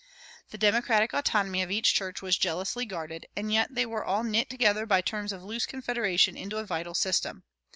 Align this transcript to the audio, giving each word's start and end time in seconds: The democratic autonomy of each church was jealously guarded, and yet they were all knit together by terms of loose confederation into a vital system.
The 0.49 0.57
democratic 0.57 1.13
autonomy 1.13 1.61
of 1.61 1.69
each 1.69 1.93
church 1.93 2.23
was 2.23 2.35
jealously 2.35 2.87
guarded, 2.87 3.27
and 3.37 3.53
yet 3.53 3.75
they 3.75 3.85
were 3.85 4.03
all 4.03 4.23
knit 4.23 4.49
together 4.49 4.87
by 4.87 5.01
terms 5.01 5.31
of 5.31 5.43
loose 5.43 5.67
confederation 5.67 6.35
into 6.35 6.57
a 6.57 6.65
vital 6.65 6.95
system. 6.95 7.43